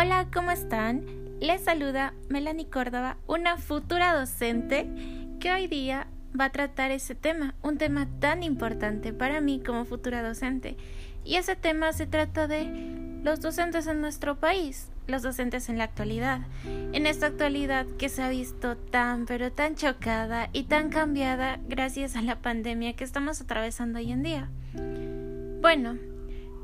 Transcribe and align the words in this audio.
Hola, 0.00 0.28
¿cómo 0.32 0.52
están? 0.52 1.04
Les 1.40 1.60
saluda 1.60 2.14
Melanie 2.28 2.70
Córdoba, 2.70 3.16
una 3.26 3.56
futura 3.56 4.16
docente 4.16 4.88
que 5.40 5.50
hoy 5.50 5.66
día 5.66 6.06
va 6.38 6.44
a 6.44 6.52
tratar 6.52 6.92
ese 6.92 7.16
tema, 7.16 7.56
un 7.62 7.78
tema 7.78 8.06
tan 8.20 8.44
importante 8.44 9.12
para 9.12 9.40
mí 9.40 9.60
como 9.60 9.84
futura 9.86 10.22
docente. 10.22 10.76
Y 11.24 11.34
ese 11.34 11.56
tema 11.56 11.92
se 11.92 12.06
trata 12.06 12.46
de 12.46 13.20
los 13.24 13.40
docentes 13.40 13.88
en 13.88 14.00
nuestro 14.00 14.38
país, 14.38 14.88
los 15.08 15.22
docentes 15.22 15.68
en 15.68 15.78
la 15.78 15.84
actualidad, 15.84 16.42
en 16.92 17.04
esta 17.08 17.26
actualidad 17.26 17.84
que 17.98 18.08
se 18.08 18.22
ha 18.22 18.28
visto 18.28 18.76
tan 18.76 19.26
pero 19.26 19.50
tan 19.50 19.74
chocada 19.74 20.48
y 20.52 20.62
tan 20.62 20.90
cambiada 20.90 21.58
gracias 21.68 22.14
a 22.14 22.22
la 22.22 22.36
pandemia 22.36 22.94
que 22.94 23.02
estamos 23.02 23.40
atravesando 23.40 23.98
hoy 23.98 24.12
en 24.12 24.22
día. 24.22 24.48
Bueno, 25.60 25.98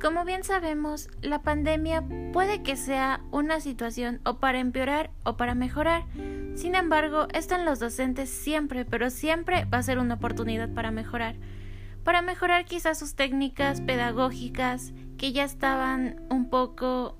como 0.01 0.25
bien 0.25 0.45
sabemos, 0.45 1.09
la 1.23 1.43
pandemia 1.43 2.05
puede 2.33 2.63
que 2.63 2.77
sea 2.77 3.21
una 3.31 3.61
situación 3.61 4.21
o 4.25 4.39
para 4.39 4.59
empeorar 4.59 5.11
o 5.25 5.37
para 5.37 5.55
mejorar. 5.55 6.05
Sin 6.55 6.75
embargo, 6.75 7.27
esto 7.33 7.55
en 7.55 7.65
los 7.65 7.81
docentes 7.81 8.31
siempre, 8.31 8.85
pero 8.85 9.11
siempre 9.11 9.65
va 9.67 9.79
a 9.79 9.83
ser 9.83 9.99
una 9.99 10.15
oportunidad 10.15 10.73
para 10.73 10.91
mejorar. 10.91 11.37
Para 12.05 12.23
mejorar 12.23 12.65
quizás 12.65 12.99
sus 12.99 13.15
técnicas 13.15 13.81
pedagógicas 13.81 14.93
que 15.17 15.33
ya 15.33 15.45
estaban 15.45 16.21
un 16.29 16.51
poco 16.51 17.17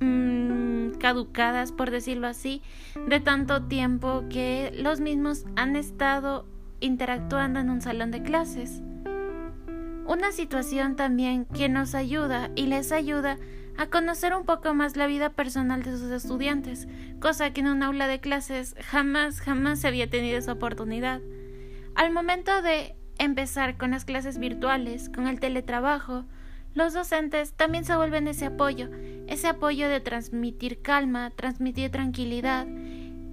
mmm, 0.00 0.90
caducadas, 0.98 1.72
por 1.72 1.90
decirlo 1.90 2.26
así, 2.26 2.62
de 3.06 3.20
tanto 3.20 3.64
tiempo 3.64 4.24
que 4.28 4.72
los 4.74 5.00
mismos 5.00 5.44
han 5.56 5.76
estado 5.76 6.46
interactuando 6.80 7.60
en 7.60 7.70
un 7.70 7.80
salón 7.80 8.10
de 8.10 8.22
clases. 8.22 8.82
Una 10.08 10.32
situación 10.32 10.96
también 10.96 11.44
que 11.44 11.68
nos 11.68 11.94
ayuda 11.94 12.50
y 12.56 12.66
les 12.66 12.92
ayuda 12.92 13.36
a 13.76 13.88
conocer 13.88 14.34
un 14.34 14.46
poco 14.46 14.72
más 14.72 14.96
la 14.96 15.06
vida 15.06 15.28
personal 15.28 15.82
de 15.82 15.98
sus 15.98 16.10
estudiantes, 16.10 16.88
cosa 17.20 17.52
que 17.52 17.60
en 17.60 17.66
un 17.66 17.82
aula 17.82 18.08
de 18.08 18.18
clases 18.18 18.74
jamás, 18.86 19.42
jamás 19.42 19.80
se 19.80 19.86
había 19.86 20.08
tenido 20.08 20.38
esa 20.38 20.52
oportunidad. 20.52 21.20
Al 21.94 22.10
momento 22.10 22.62
de 22.62 22.96
empezar 23.18 23.76
con 23.76 23.90
las 23.90 24.06
clases 24.06 24.38
virtuales, 24.38 25.10
con 25.10 25.26
el 25.26 25.40
teletrabajo, 25.40 26.24
los 26.72 26.94
docentes 26.94 27.52
también 27.52 27.84
se 27.84 27.94
vuelven 27.94 28.28
ese 28.28 28.46
apoyo, 28.46 28.88
ese 29.26 29.48
apoyo 29.48 29.90
de 29.90 30.00
transmitir 30.00 30.80
calma, 30.80 31.32
transmitir 31.36 31.90
tranquilidad, 31.90 32.66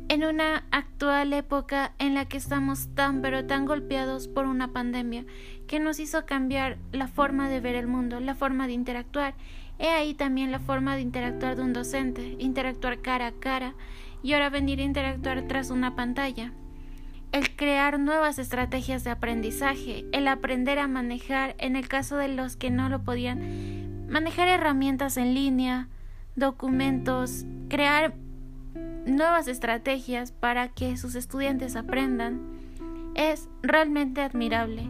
en 0.08 0.24
una 0.24 0.66
actual 0.72 1.34
época 1.34 1.94
en 2.00 2.14
la 2.14 2.26
que 2.26 2.38
estamos 2.38 2.90
tan 2.94 3.22
pero 3.22 3.46
tan 3.46 3.66
golpeados 3.66 4.28
por 4.28 4.46
una 4.46 4.72
pandemia 4.72 5.26
que 5.68 5.80
nos 5.80 6.00
hizo 6.00 6.26
cambiar 6.26 6.78
la 6.92 7.08
forma 7.08 7.50
de 7.50 7.60
ver 7.60 7.76
el 7.76 7.88
mundo, 7.88 8.20
la 8.20 8.36
forma 8.36 8.68
de 8.68 8.74
interactuar. 8.74 9.34
He 9.80 9.90
ahí 9.90 10.14
también 10.14 10.52
la 10.52 10.60
forma 10.60 10.96
de 10.96 11.02
interactuar 11.02 11.56
de 11.56 11.64
un 11.64 11.74
docente, 11.74 12.36
interactuar 12.40 13.02
cara 13.02 13.28
a 13.28 13.32
cara 13.32 13.74
y 14.24 14.34
ahora 14.34 14.50
venir 14.50 14.80
a 14.80 14.84
interactuar 14.84 15.42
tras 15.48 15.70
una 15.70 15.96
pantalla. 15.96 16.54
El 17.32 17.56
crear 17.56 18.00
nuevas 18.00 18.40
estrategias 18.40 19.04
de 19.04 19.10
aprendizaje, 19.10 20.06
el 20.14 20.28
aprender 20.28 20.80
a 20.80 20.88
manejar, 20.88 21.56
en 21.58 21.76
el 21.76 21.88
caso 21.88 22.16
de 22.16 22.30
los 22.30 22.56
que 22.56 22.72
no 22.72 22.88
lo 22.88 23.04
podían, 23.04 24.08
manejar 24.08 24.48
herramientas 24.48 25.18
en 25.18 25.34
línea, 25.34 25.90
documentos, 26.36 27.46
crear 27.68 28.14
nuevas 29.06 29.48
estrategias 29.48 30.32
para 30.32 30.70
que 30.70 30.96
sus 30.98 31.16
estudiantes 31.16 31.76
aprendan 31.76 32.42
es 33.16 33.50
realmente 33.62 34.22
admirable 34.22 34.90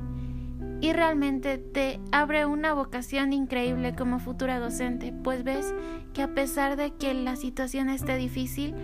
y 0.81 0.93
realmente 0.93 1.57
te 1.57 1.99
abre 2.11 2.45
una 2.45 2.73
vocación 2.73 3.33
increíble 3.33 3.95
como 3.95 4.19
futura 4.19 4.59
docente, 4.59 5.13
pues 5.23 5.43
ves 5.43 5.73
que 6.13 6.21
a 6.21 6.33
pesar 6.33 6.75
de 6.75 6.91
que 6.91 7.13
la 7.13 7.35
situación 7.35 7.89
esté 7.89 8.17
difícil, 8.17 8.75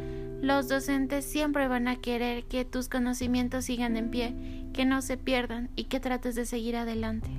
los 0.42 0.68
docentes 0.68 1.26
siempre 1.26 1.68
van 1.68 1.88
a 1.88 1.98
querer 1.98 2.46
que 2.46 2.66
tus 2.66 2.90
conocimientos 2.90 3.66
sigan 3.66 3.96
en 3.96 4.10
pie, 4.10 4.36
que 4.74 4.86
no 4.86 5.02
se 5.02 5.18
pierdan 5.18 5.70
y 5.76 5.84
que 5.86 6.00
trates 6.00 6.36
de 6.36 6.46
seguir 6.46 6.76
adelante. 6.76 7.30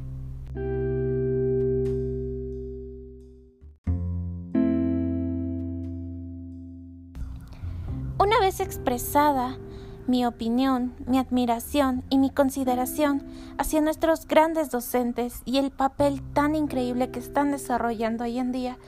Una 8.18 8.38
vez 8.40 8.60
expresada 8.60 9.58
mi 10.06 10.26
opinión, 10.26 10.94
mi 11.06 11.18
admiración 11.18 12.02
y 12.08 12.18
mi 12.18 12.30
consideración 12.30 13.26
hacia 13.58 13.80
nuestros 13.80 14.26
grandes 14.26 14.70
docentes 14.70 15.42
y 15.44 15.58
el 15.58 15.70
papel 15.70 16.22
tan 16.32 16.54
increíble 16.54 17.10
que 17.10 17.18
están 17.18 17.50
desarrollando 17.50 18.24
hoy 18.24 18.38
en 18.38 18.52
día, 18.52 18.78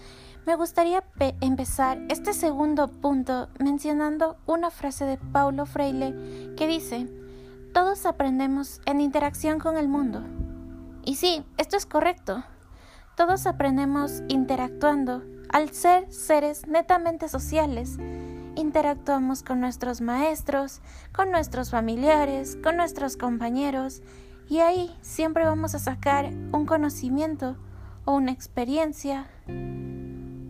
me 0.47 0.56
gustaría 0.56 1.02
empezar 1.41 2.00
este 2.10 2.34
segundo 2.34 2.88
punto 2.88 3.48
mencionando 3.58 4.36
una 4.47 4.70
frase 4.70 5.06
de 5.06 5.16
Paulo 5.16 5.64
Freire 5.64 6.14
que 6.56 6.66
dice, 6.66 7.08
todos 7.72 8.04
aprendemos 8.04 8.81
en 8.84 9.00
interacción 9.00 9.58
con 9.58 9.76
el 9.76 9.88
mundo. 9.88 10.22
Y 11.04 11.16
sí, 11.16 11.44
esto 11.56 11.76
es 11.76 11.86
correcto. 11.86 12.44
Todos 13.16 13.46
aprendemos 13.46 14.22
interactuando 14.28 15.22
al 15.48 15.70
ser 15.70 16.12
seres 16.12 16.66
netamente 16.66 17.28
sociales 17.28 17.96
interactuamos 18.56 19.42
con 19.42 19.60
nuestros 19.60 20.00
maestros, 20.00 20.81
con 21.12 21.31
nuestros 21.31 21.70
familiares, 21.70 22.59
con 22.62 22.76
nuestros 22.76 23.16
compañeros, 23.16 24.03
y 24.48 24.59
ahí 24.59 24.94
siempre 25.00 25.44
vamos 25.44 25.75
a 25.75 25.78
sacar 25.78 26.26
un 26.53 26.66
conocimiento 26.66 27.56
o 28.04 28.14
una 28.14 28.32
experiencia 28.32 29.26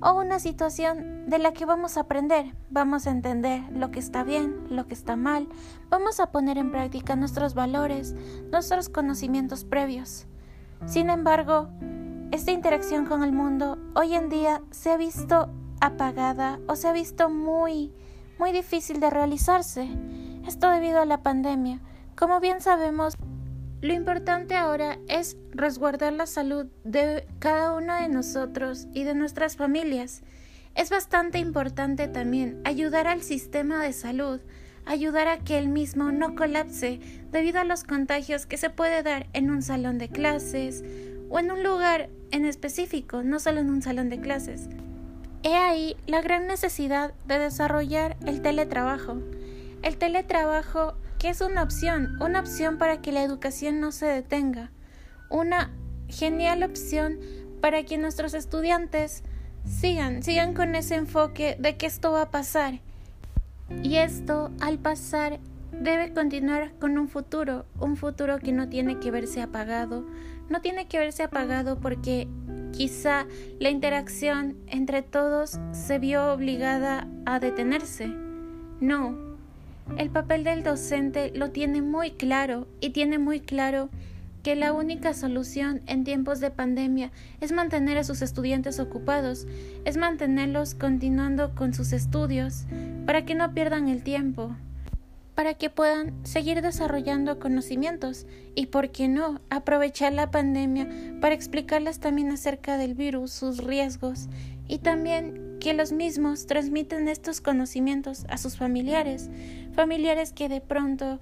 o 0.00 0.12
una 0.12 0.38
situación 0.38 1.28
de 1.28 1.38
la 1.38 1.52
que 1.52 1.64
vamos 1.64 1.96
a 1.96 2.00
aprender, 2.00 2.54
vamos 2.70 3.06
a 3.06 3.10
entender 3.10 3.62
lo 3.72 3.90
que 3.90 4.00
está 4.00 4.24
bien, 4.24 4.66
lo 4.68 4.86
que 4.86 4.94
está 4.94 5.16
mal, 5.16 5.48
vamos 5.88 6.20
a 6.20 6.30
poner 6.30 6.58
en 6.58 6.70
práctica 6.70 7.16
nuestros 7.16 7.54
valores, 7.54 8.14
nuestros 8.50 8.88
conocimientos 8.88 9.64
previos. 9.64 10.26
Sin 10.86 11.08
embargo, 11.08 11.68
esta 12.32 12.50
interacción 12.50 13.06
con 13.06 13.22
el 13.22 13.32
mundo 13.32 13.78
hoy 13.94 14.14
en 14.14 14.28
día 14.28 14.60
se 14.70 14.90
ha 14.90 14.96
visto 14.96 15.48
apagada 15.80 16.60
o 16.66 16.76
se 16.76 16.88
ha 16.88 16.92
visto 16.92 17.30
muy, 17.30 17.92
muy 18.38 18.52
difícil 18.52 19.00
de 19.00 19.10
realizarse. 19.10 19.88
Esto 20.46 20.68
debido 20.68 21.00
a 21.00 21.06
la 21.06 21.22
pandemia. 21.22 21.80
Como 22.16 22.40
bien 22.40 22.60
sabemos, 22.60 23.16
lo 23.80 23.92
importante 23.92 24.56
ahora 24.56 24.98
es 25.08 25.36
resguardar 25.50 26.12
la 26.12 26.26
salud 26.26 26.66
de 26.84 27.26
cada 27.38 27.74
uno 27.74 27.94
de 27.94 28.08
nosotros 28.08 28.86
y 28.94 29.04
de 29.04 29.14
nuestras 29.14 29.56
familias. 29.56 30.22
Es 30.74 30.90
bastante 30.90 31.38
importante 31.38 32.08
también 32.08 32.60
ayudar 32.64 33.06
al 33.06 33.22
sistema 33.22 33.82
de 33.82 33.92
salud, 33.92 34.40
ayudar 34.86 35.28
a 35.28 35.38
que 35.38 35.58
el 35.58 35.68
mismo 35.68 36.12
no 36.12 36.34
colapse 36.34 37.00
debido 37.30 37.60
a 37.60 37.64
los 37.64 37.84
contagios 37.84 38.46
que 38.46 38.56
se 38.56 38.70
puede 38.70 39.02
dar 39.02 39.26
en 39.32 39.50
un 39.50 39.62
salón 39.62 39.98
de 39.98 40.08
clases 40.08 40.82
o 41.28 41.38
en 41.38 41.50
un 41.50 41.62
lugar 41.62 42.10
en 42.30 42.44
específico, 42.44 43.22
no 43.22 43.38
solo 43.38 43.60
en 43.60 43.70
un 43.70 43.82
salón 43.82 44.08
de 44.08 44.20
clases. 44.20 44.68
He 45.44 45.54
ahí 45.54 45.94
la 46.06 46.22
gran 46.22 46.46
necesidad 46.46 47.12
de 47.26 47.38
desarrollar 47.38 48.16
el 48.26 48.40
teletrabajo. 48.40 49.18
El 49.82 49.98
teletrabajo 49.98 50.94
que 51.18 51.28
es 51.28 51.42
una 51.42 51.62
opción, 51.62 52.16
una 52.22 52.40
opción 52.40 52.78
para 52.78 53.02
que 53.02 53.12
la 53.12 53.22
educación 53.22 53.78
no 53.78 53.92
se 53.92 54.06
detenga, 54.06 54.70
una 55.28 55.70
genial 56.08 56.62
opción 56.62 57.18
para 57.60 57.82
que 57.82 57.98
nuestros 57.98 58.32
estudiantes 58.32 59.22
sigan, 59.66 60.22
sigan 60.22 60.54
con 60.54 60.74
ese 60.74 60.94
enfoque 60.94 61.56
de 61.58 61.76
que 61.76 61.86
esto 61.86 62.12
va 62.12 62.22
a 62.22 62.30
pasar. 62.30 62.80
Y 63.82 63.96
esto, 63.96 64.50
al 64.60 64.78
pasar, 64.78 65.40
debe 65.72 66.14
continuar 66.14 66.72
con 66.78 66.96
un 66.96 67.08
futuro, 67.08 67.66
un 67.80 67.96
futuro 67.98 68.38
que 68.38 68.52
no 68.52 68.70
tiene 68.70 68.98
que 68.98 69.10
verse 69.10 69.42
apagado, 69.42 70.06
no 70.48 70.62
tiene 70.62 70.88
que 70.88 70.98
verse 70.98 71.22
apagado 71.22 71.80
porque 71.80 72.28
Quizá 72.76 73.26
la 73.60 73.70
interacción 73.70 74.56
entre 74.66 75.02
todos 75.02 75.60
se 75.70 76.00
vio 76.00 76.32
obligada 76.32 77.06
a 77.24 77.38
detenerse. 77.38 78.08
No, 78.80 79.16
el 79.96 80.10
papel 80.10 80.42
del 80.42 80.64
docente 80.64 81.30
lo 81.34 81.50
tiene 81.50 81.82
muy 81.82 82.10
claro 82.10 82.66
y 82.80 82.90
tiene 82.90 83.18
muy 83.18 83.38
claro 83.38 83.90
que 84.42 84.56
la 84.56 84.72
única 84.72 85.14
solución 85.14 85.82
en 85.86 86.02
tiempos 86.02 86.40
de 86.40 86.50
pandemia 86.50 87.12
es 87.40 87.52
mantener 87.52 87.96
a 87.96 88.04
sus 88.04 88.22
estudiantes 88.22 88.80
ocupados, 88.80 89.46
es 89.84 89.96
mantenerlos 89.96 90.74
continuando 90.74 91.54
con 91.54 91.74
sus 91.74 91.92
estudios 91.92 92.64
para 93.06 93.24
que 93.24 93.36
no 93.36 93.54
pierdan 93.54 93.88
el 93.88 94.02
tiempo 94.02 94.56
para 95.34 95.54
que 95.54 95.70
puedan 95.70 96.14
seguir 96.24 96.62
desarrollando 96.62 97.38
conocimientos 97.38 98.26
y, 98.54 98.66
por 98.66 98.90
qué 98.90 99.08
no, 99.08 99.40
aprovechar 99.50 100.12
la 100.12 100.30
pandemia 100.30 100.88
para 101.20 101.34
explicarles 101.34 101.98
también 101.98 102.30
acerca 102.30 102.78
del 102.78 102.94
virus, 102.94 103.32
sus 103.32 103.58
riesgos 103.58 104.28
y 104.68 104.78
también 104.78 105.58
que 105.60 105.74
los 105.74 105.92
mismos 105.92 106.46
transmiten 106.46 107.08
estos 107.08 107.40
conocimientos 107.40 108.26
a 108.28 108.38
sus 108.38 108.56
familiares, 108.56 109.30
familiares 109.74 110.32
que 110.32 110.48
de 110.48 110.60
pronto 110.60 111.20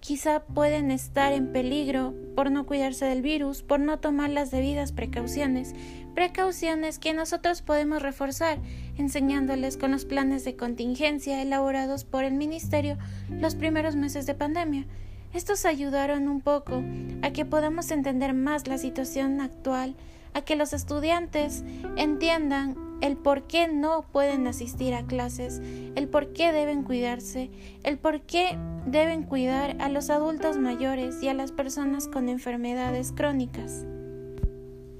quizá 0.00 0.40
pueden 0.40 0.90
estar 0.90 1.32
en 1.32 1.52
peligro 1.52 2.14
por 2.34 2.50
no 2.50 2.66
cuidarse 2.66 3.04
del 3.04 3.22
virus, 3.22 3.62
por 3.62 3.80
no 3.80 3.98
tomar 3.98 4.30
las 4.30 4.50
debidas 4.50 4.92
precauciones, 4.92 5.74
precauciones 6.14 6.98
que 6.98 7.12
nosotros 7.12 7.62
podemos 7.62 8.02
reforzar 8.02 8.58
enseñándoles 8.96 9.76
con 9.76 9.90
los 9.92 10.04
planes 10.04 10.44
de 10.44 10.56
contingencia 10.56 11.40
elaborados 11.42 12.04
por 12.04 12.24
el 12.24 12.34
Ministerio 12.34 12.98
los 13.28 13.54
primeros 13.54 13.94
meses 13.94 14.26
de 14.26 14.34
pandemia. 14.34 14.86
Estos 15.32 15.64
ayudaron 15.64 16.28
un 16.28 16.40
poco 16.40 16.82
a 17.22 17.30
que 17.30 17.44
podamos 17.44 17.90
entender 17.90 18.34
más 18.34 18.66
la 18.66 18.78
situación 18.78 19.40
actual, 19.40 19.94
a 20.34 20.42
que 20.42 20.56
los 20.56 20.72
estudiantes 20.72 21.62
entiendan 21.96 22.89
el 23.00 23.16
por 23.16 23.44
qué 23.46 23.68
no 23.68 24.02
pueden 24.12 24.46
asistir 24.46 24.94
a 24.94 25.06
clases, 25.06 25.60
el 25.94 26.08
por 26.08 26.32
qué 26.32 26.52
deben 26.52 26.82
cuidarse, 26.82 27.50
el 27.82 27.98
por 27.98 28.22
qué 28.22 28.58
deben 28.86 29.22
cuidar 29.22 29.76
a 29.80 29.88
los 29.88 30.10
adultos 30.10 30.58
mayores 30.58 31.22
y 31.22 31.28
a 31.28 31.34
las 31.34 31.52
personas 31.52 32.08
con 32.08 32.28
enfermedades 32.28 33.12
crónicas. 33.12 33.84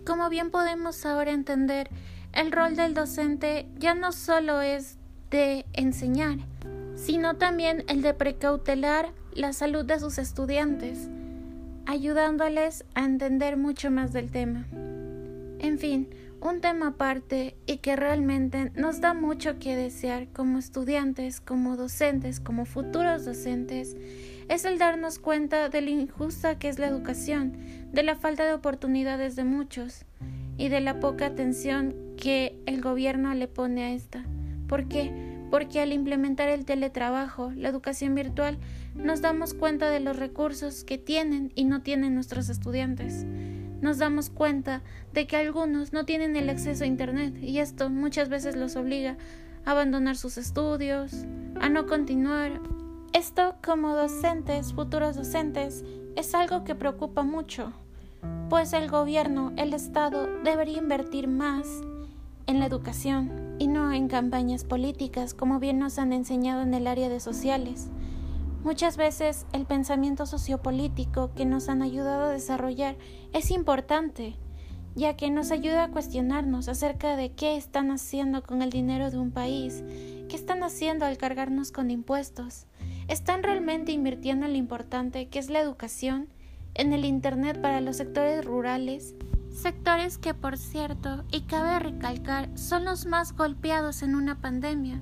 Como 0.05 0.29
bien 0.29 0.51
podemos 0.51 1.05
ahora 1.07 1.33
entender, 1.33 1.91
el 2.33 2.53
rol 2.53 2.77
del 2.77 2.95
docente 2.95 3.67
ya 3.79 3.95
no 3.95 4.13
solo 4.13 4.61
es 4.61 4.99
de 5.31 5.67
enseñar, 5.73 6.39
sino 6.97 7.37
también 7.37 7.85
el 7.89 8.03
de 8.03 8.15
precautelar 8.15 9.13
la 9.35 9.53
salud 9.53 9.85
de 9.85 10.01
sus 10.01 10.19
estudiantes, 10.19 11.09
ayudándoles 11.87 12.85
a 12.95 13.05
entender 13.05 13.57
mucho 13.57 13.91
más 13.91 14.13
del 14.13 14.31
tema. 14.31 14.67
En 15.59 15.79
fin, 15.79 16.09
un 16.41 16.61
tema 16.61 16.89
aparte 16.89 17.57
y 17.67 17.79
que 17.79 17.97
realmente 17.97 18.73
nos 18.75 19.01
da 19.01 19.13
mucho 19.13 19.59
que 19.59 19.77
desear 19.77 20.29
como 20.29 20.59
estudiantes, 20.59 21.41
como 21.41 21.77
docentes, 21.77 22.41
como 22.41 22.65
futuros 22.65 23.25
docentes, 23.25 23.97
es 24.49 24.65
el 24.65 24.79
darnos 24.79 25.19
cuenta 25.19 25.69
de 25.69 25.81
lo 25.83 25.91
injusta 25.91 26.59
que 26.59 26.69
es 26.69 26.79
la 26.79 26.87
educación, 26.87 27.59
de 27.93 28.03
la 28.03 28.17
falta 28.17 28.47
de 28.47 28.55
oportunidades 28.55 29.37
de 29.37 29.45
muchos 29.45 30.07
y 30.57 30.69
de 30.69 30.81
la 30.81 30.99
poca 30.99 31.27
atención 31.27 31.95
que 32.17 32.59
el 32.67 32.81
gobierno 32.81 33.33
le 33.35 33.47
pone 33.47 33.85
a 33.85 33.93
esta. 33.93 34.25
¿Por 34.67 34.89
qué? 34.89 35.13
Porque 35.51 35.81
al 35.81 35.93
implementar 35.93 36.49
el 36.49 36.65
teletrabajo, 36.65 37.53
la 37.55 37.69
educación 37.69 38.15
virtual, 38.15 38.59
nos 38.95 39.21
damos 39.21 39.53
cuenta 39.53 39.91
de 39.91 40.01
los 40.01 40.17
recursos 40.17 40.85
que 40.85 40.97
tienen 40.97 41.53
y 41.55 41.65
no 41.65 41.83
tienen 41.83 42.15
nuestros 42.15 42.49
estudiantes 42.49 43.27
nos 43.81 43.99
damos 43.99 44.31
cuenta 44.31 44.83
de 45.13 45.27
que 45.27 45.37
algunos 45.37 45.93
no 45.93 46.05
tienen 46.05 46.37
el 46.37 46.51
acceso 46.51 46.85
a 46.85 46.87
Internet 46.87 47.37
y 47.43 47.59
esto 47.59 47.91
muchas 47.91 48.29
veces 48.29 48.57
los 48.57 48.77
obliga 48.77 49.17
a 49.65 49.73
abandonar 49.73 50.17
sus 50.17 50.39
estudios, 50.39 51.13
a 51.61 51.69
no 51.69 51.87
continuar. 51.87 52.61
Esto 53.13 53.57
como 53.63 53.97
docentes, 53.97 54.73
futuros 54.73 55.17
docentes, 55.17 55.85
es 56.17 56.35
algo 56.35 56.65
que 56.65 56.75
preocupa 56.75 57.23
mucho, 57.23 57.73
pues 58.49 58.73
el 58.73 58.89
gobierno, 58.89 59.53
el 59.57 59.75
Estado, 59.75 60.29
debería 60.45 60.79
invertir 60.79 61.29
más 61.29 61.67
en 62.47 62.61
la 62.61 62.67
educación 62.67 63.57
y 63.59 63.69
no 63.69 63.93
en 63.93 64.09
campañas 64.09 64.65
políticas 64.65 65.35
como 65.35 65.61
bien 65.61 65.79
nos 65.79 65.99
han 65.99 66.13
enseñado 66.13 66.63
en 66.63 66.75
el 66.75 66.87
área 66.87 67.09
de 67.09 67.21
sociales. 67.21 67.91
Muchas 68.63 68.99
veces 68.99 69.47
el 69.55 69.65
pensamiento 69.65 70.27
sociopolítico 70.27 71.33
que 71.35 71.47
nos 71.47 71.71
han 71.71 71.81
ayudado 71.81 72.25
a 72.25 72.33
desarrollar 72.33 72.97
es 73.33 73.51
importante, 73.51 74.37
ya 74.95 75.17
que 75.17 75.31
nos 75.31 75.51
ayuda 75.51 75.85
a 75.85 75.91
cuestionarnos 75.91 76.69
acerca 76.69 77.17
de 77.17 77.33
qué 77.33 77.57
están 77.57 77.91
haciendo 77.91 78.43
con 78.43 78.61
el 78.61 78.69
dinero 78.69 79.11
de 79.11 79.17
un 79.17 79.31
país, 79.31 79.83
qué 80.29 80.37
están 80.37 80.63
haciendo 80.63 81.07
al 81.07 81.17
cargarnos 81.17 81.73
con 81.73 81.91
impuestos. 81.91 82.67
¿Están 83.09 83.43
realmente 83.43 83.93
invirtiendo 83.93 84.45
en 84.45 84.53
lo 84.53 84.59
importante 84.59 85.29
que 85.29 85.39
es 85.39 85.49
la 85.49 85.61
educación, 85.61 86.29
en 86.75 86.93
el 86.93 87.07
Internet 87.07 87.63
para 87.63 87.81
los 87.81 87.97
sectores 87.97 88.45
rurales? 88.45 89.15
Sectores 89.51 90.19
que, 90.19 90.35
por 90.35 90.59
cierto, 90.59 91.25
y 91.33 91.41
cabe 91.43 91.79
recalcar, 91.79 92.51
son 92.59 92.85
los 92.85 93.07
más 93.07 93.35
golpeados 93.35 94.03
en 94.03 94.15
una 94.15 94.41
pandemia, 94.41 95.01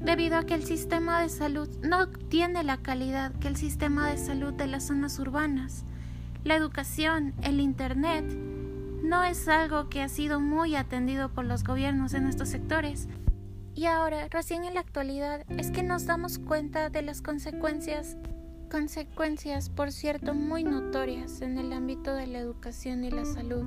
debido 0.00 0.36
a 0.38 0.44
que 0.44 0.54
el 0.54 0.64
sistema 0.64 1.20
de 1.22 1.28
salud 1.28 1.68
no 1.82 2.08
tiene 2.08 2.62
la 2.62 2.78
calidad 2.78 3.32
que 3.40 3.48
el 3.48 3.56
sistema 3.56 4.08
de 4.10 4.18
salud 4.18 4.52
de 4.52 4.66
las 4.66 4.86
zonas 4.86 5.18
urbanas. 5.18 5.84
La 6.44 6.54
educación, 6.54 7.34
el 7.42 7.60
Internet, 7.60 8.24
no 9.02 9.24
es 9.24 9.48
algo 9.48 9.88
que 9.88 10.02
ha 10.02 10.08
sido 10.08 10.40
muy 10.40 10.76
atendido 10.76 11.32
por 11.32 11.44
los 11.44 11.64
gobiernos 11.64 12.14
en 12.14 12.26
estos 12.26 12.48
sectores. 12.48 13.08
Y 13.74 13.86
ahora, 13.86 14.28
recién 14.28 14.64
en 14.64 14.74
la 14.74 14.80
actualidad, 14.80 15.44
es 15.56 15.70
que 15.70 15.82
nos 15.82 16.06
damos 16.06 16.38
cuenta 16.38 16.90
de 16.90 17.02
las 17.02 17.22
consecuencias, 17.22 18.16
consecuencias, 18.70 19.70
por 19.70 19.92
cierto, 19.92 20.34
muy 20.34 20.64
notorias 20.64 21.42
en 21.42 21.58
el 21.58 21.72
ámbito 21.72 22.14
de 22.14 22.26
la 22.26 22.38
educación 22.38 23.04
y 23.04 23.10
la 23.10 23.24
salud. 23.24 23.64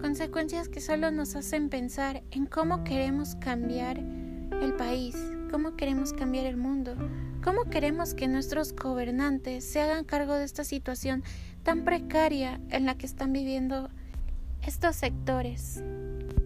Consecuencias 0.00 0.68
que 0.68 0.80
solo 0.80 1.10
nos 1.10 1.36
hacen 1.36 1.70
pensar 1.70 2.22
en 2.30 2.46
cómo 2.46 2.84
queremos 2.84 3.34
cambiar 3.36 4.02
el 4.60 4.74
país, 4.74 5.16
cómo 5.50 5.76
queremos 5.76 6.12
cambiar 6.12 6.46
el 6.46 6.56
mundo, 6.56 6.94
cómo 7.42 7.64
queremos 7.64 8.14
que 8.14 8.28
nuestros 8.28 8.74
gobernantes 8.74 9.64
se 9.64 9.80
hagan 9.80 10.04
cargo 10.04 10.34
de 10.34 10.44
esta 10.44 10.64
situación 10.64 11.22
tan 11.62 11.84
precaria 11.84 12.60
en 12.70 12.86
la 12.86 12.96
que 12.96 13.06
están 13.06 13.32
viviendo 13.32 13.88
estos 14.62 14.96
sectores. 14.96 15.82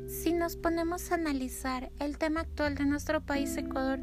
Si 0.09 0.32
nos 0.32 0.56
ponemos 0.56 1.11
a 1.11 1.14
analizar 1.14 1.91
el 1.99 2.19
tema 2.19 2.41
actual 2.41 2.75
de 2.75 2.85
nuestro 2.85 3.20
país, 3.20 3.56
Ecuador, 3.56 3.99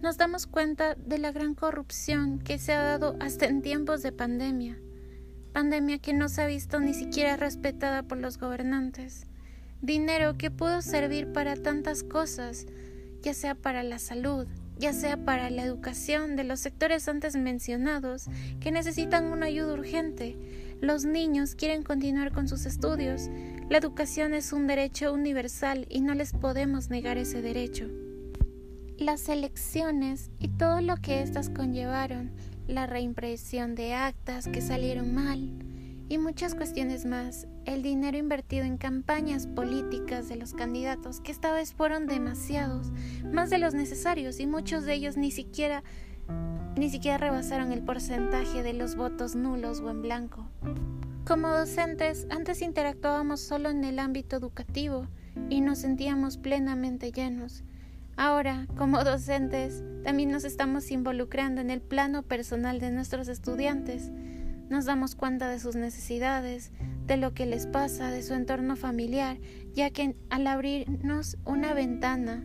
nos 0.00 0.16
damos 0.16 0.46
cuenta 0.46 0.94
de 0.94 1.18
la 1.18 1.30
gran 1.30 1.54
corrupción 1.54 2.38
que 2.40 2.58
se 2.58 2.72
ha 2.72 2.82
dado 2.82 3.16
hasta 3.20 3.46
en 3.46 3.62
tiempos 3.62 4.02
de 4.02 4.12
pandemia. 4.12 4.78
Pandemia 5.52 5.98
que 5.98 6.14
no 6.14 6.28
se 6.28 6.42
ha 6.42 6.46
visto 6.46 6.80
ni 6.80 6.94
siquiera 6.94 7.36
respetada 7.36 8.02
por 8.02 8.18
los 8.18 8.38
gobernantes. 8.38 9.26
Dinero 9.82 10.38
que 10.38 10.50
pudo 10.50 10.80
servir 10.80 11.32
para 11.32 11.54
tantas 11.56 12.02
cosas, 12.02 12.66
ya 13.22 13.34
sea 13.34 13.54
para 13.54 13.82
la 13.82 13.98
salud, 13.98 14.46
ya 14.78 14.92
sea 14.92 15.16
para 15.16 15.48
la 15.50 15.62
educación 15.64 16.36
de 16.36 16.44
los 16.44 16.60
sectores 16.60 17.08
antes 17.08 17.36
mencionados 17.36 18.26
que 18.60 18.72
necesitan 18.72 19.26
una 19.26 19.46
ayuda 19.46 19.74
urgente. 19.74 20.36
Los 20.80 21.04
niños 21.04 21.54
quieren 21.54 21.84
continuar 21.84 22.32
con 22.32 22.48
sus 22.48 22.66
estudios. 22.66 23.30
La 23.70 23.78
educación 23.78 24.34
es 24.34 24.52
un 24.52 24.66
derecho 24.66 25.12
universal 25.12 25.86
y 25.88 26.00
no 26.00 26.14
les 26.14 26.32
podemos 26.32 26.90
negar 26.90 27.18
ese 27.18 27.40
derecho. 27.40 27.88
Las 28.98 29.28
elecciones 29.28 30.30
y 30.40 30.48
todo 30.48 30.80
lo 30.80 30.96
que 30.96 31.22
éstas 31.22 31.48
conllevaron, 31.48 32.32
la 32.66 32.86
reimpresión 32.86 33.74
de 33.74 33.94
actas 33.94 34.48
que 34.48 34.60
salieron 34.60 35.14
mal, 35.14 35.50
y 36.08 36.18
muchas 36.18 36.54
cuestiones 36.54 37.06
más. 37.06 37.46
El 37.64 37.82
dinero 37.82 38.18
invertido 38.18 38.64
en 38.64 38.76
campañas 38.76 39.46
políticas 39.46 40.28
de 40.28 40.36
los 40.36 40.52
candidatos, 40.52 41.20
que 41.20 41.32
esta 41.32 41.52
vez 41.52 41.72
fueron 41.72 42.06
demasiados, 42.06 42.90
más 43.32 43.50
de 43.50 43.58
los 43.58 43.74
necesarios, 43.74 44.40
y 44.40 44.46
muchos 44.46 44.84
de 44.84 44.94
ellos 44.94 45.16
ni 45.16 45.30
siquiera 45.30 45.82
ni 46.76 46.88
siquiera 46.88 47.18
rebasaron 47.18 47.72
el 47.72 47.82
porcentaje 47.82 48.62
de 48.62 48.72
los 48.72 48.96
votos 48.96 49.34
nulos 49.34 49.80
o 49.80 49.90
en 49.90 50.02
blanco. 50.02 50.48
Como 51.26 51.48
docentes, 51.48 52.26
antes 52.30 52.62
interactuábamos 52.62 53.40
solo 53.40 53.70
en 53.70 53.84
el 53.84 53.98
ámbito 53.98 54.36
educativo 54.36 55.06
y 55.48 55.60
nos 55.60 55.78
sentíamos 55.78 56.36
plenamente 56.36 57.12
llenos. 57.12 57.62
Ahora, 58.16 58.66
como 58.76 59.04
docentes, 59.04 59.82
también 60.02 60.30
nos 60.30 60.44
estamos 60.44 60.90
involucrando 60.90 61.60
en 61.60 61.70
el 61.70 61.80
plano 61.80 62.22
personal 62.22 62.80
de 62.80 62.90
nuestros 62.90 63.28
estudiantes, 63.28 64.10
nos 64.72 64.86
damos 64.86 65.14
cuenta 65.14 65.50
de 65.50 65.60
sus 65.60 65.76
necesidades, 65.76 66.72
de 67.06 67.18
lo 67.18 67.34
que 67.34 67.44
les 67.44 67.66
pasa, 67.66 68.10
de 68.10 68.22
su 68.22 68.32
entorno 68.32 68.74
familiar, 68.74 69.36
ya 69.74 69.90
que 69.90 70.16
al 70.30 70.46
abrirnos 70.46 71.36
una 71.44 71.74
ventana 71.74 72.42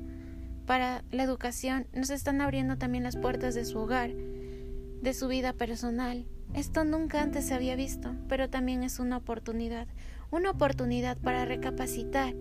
para 0.66 1.06
la 1.10 1.24
educación, 1.24 1.88
nos 1.94 2.10
están 2.10 2.42
abriendo 2.42 2.78
también 2.78 3.06
las 3.06 3.16
puertas 3.16 3.56
de 3.56 3.64
su 3.64 3.80
hogar, 3.80 4.12
de 4.12 5.14
su 5.14 5.30
vida 5.30 5.54
personal. 5.54 6.26
Esto 6.54 6.84
nunca 6.84 7.22
antes 7.22 7.46
se 7.46 7.54
había 7.54 7.78
visto, 7.78 8.14
pero 8.28 8.50
también 8.50 8.84
es 8.84 9.00
una 9.00 9.16
oportunidad, 9.16 9.88
una 10.30 10.52
oportunidad 10.52 11.18
para 11.18 11.46
recapacitar, 11.46 12.34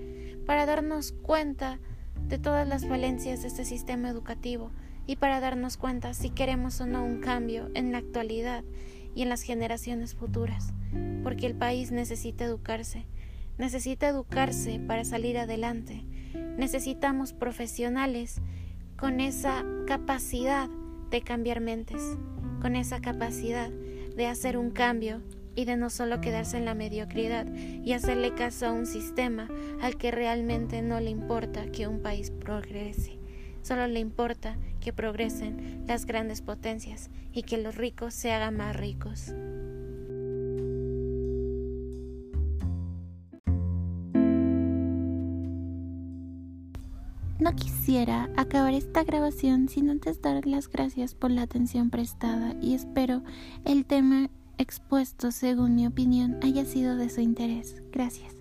para 0.47 0.67
darnos 0.67 1.13
cuenta 1.13 1.79
de 2.27 2.39
todas 2.39 2.67
las 2.67 2.87
falencias 2.89 3.43
de 3.43 3.49
este 3.49 3.65
sistema 3.65 4.09
educativo 4.09 4.73
y 5.07 5.15
para 5.15 5.39
darnos 5.39 5.77
cuenta 5.77 6.13
si 6.13 6.31
queremos 6.31 6.81
o 6.81 6.87
no 6.87 7.05
un 7.05 7.21
cambio 7.21 7.71
en 7.75 7.93
la 7.93 7.99
actualidad 7.99 8.65
y 9.17 9.23
en 9.23 9.31
las 9.31 9.43
generaciones 9.43 10.15
futuras, 10.15 10.75
porque 11.25 11.47
el 11.47 11.57
país 11.57 11.91
necesita 11.91 12.45
educarse, 12.45 13.07
necesita 13.59 14.07
educarse 14.09 14.79
para 14.79 15.05
salir 15.05 15.39
adelante. 15.39 16.05
Necesitamos 16.59 17.33
profesionales 17.33 18.43
con 18.97 19.21
esa 19.21 19.65
capacidad 19.87 20.69
de 21.11 21.23
cambiar 21.23 21.61
mentes, 21.61 22.03
con 22.61 22.77
esa 22.77 23.01
capacidad 23.01 23.71
de 23.71 24.27
hacer 24.27 24.59
un 24.59 24.71
cambio 24.71 25.23
y 25.55 25.65
de 25.65 25.79
no 25.79 25.89
solo 25.89 26.21
quedarse 26.21 26.59
en 26.59 26.67
la 26.67 26.75
mediocridad 26.75 27.47
y 27.55 27.95
hacerle 27.95 28.35
caso 28.35 28.67
a 28.67 28.73
un 28.73 28.85
sistema 28.85 29.49
al 29.81 29.97
que 29.97 30.11
realmente 30.11 30.83
no 30.83 31.01
le 31.01 31.09
importa 31.09 31.71
que 31.73 31.89
un 31.89 32.03
país 32.03 32.31
progrese, 32.31 33.16
solo 33.67 33.89
le 33.89 33.99
importa 33.99 34.57
que 34.81 34.93
progresen 34.93 35.83
las 35.89 36.07
grandes 36.07 36.41
potencias 36.41 37.11
y 37.33 37.43
que 37.43 37.59
los 37.59 37.75
ricos 37.75 38.15
se 38.15 38.33
hagan 38.33 38.57
más 38.57 38.77
ricos. 38.77 39.33
No 47.41 47.55
quisiera 47.55 48.31
acabar 48.37 48.73
esta 48.73 49.03
grabación 49.03 49.69
sin 49.69 49.91
antes 49.91 50.23
dar 50.23 50.47
las 50.47 50.69
gracias 50.69 51.15
por 51.15 51.33
la 51.33 51.43
atención 51.43 51.91
prestada 51.91 52.55
y 52.63 52.75
espero 52.75 53.23
el 53.65 53.85
tema 53.85 54.31
expuesto 54.59 55.33
según 55.33 55.75
mi 55.75 55.87
opinión 55.87 56.39
haya 56.43 56.65
sido 56.65 56.97
de 56.97 57.11
su 57.11 57.21
interés. 57.21 57.83
Gracias. 57.93 58.36